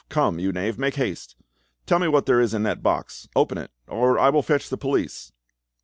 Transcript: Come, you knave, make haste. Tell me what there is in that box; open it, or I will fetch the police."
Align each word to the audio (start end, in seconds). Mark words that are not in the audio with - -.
Come, 0.09 0.39
you 0.39 0.51
knave, 0.51 0.79
make 0.79 0.95
haste. 0.95 1.35
Tell 1.85 1.99
me 1.99 2.07
what 2.07 2.25
there 2.25 2.41
is 2.41 2.55
in 2.55 2.63
that 2.63 2.81
box; 2.81 3.27
open 3.35 3.59
it, 3.59 3.69
or 3.87 4.17
I 4.17 4.31
will 4.31 4.41
fetch 4.41 4.67
the 4.67 4.75
police." 4.75 5.31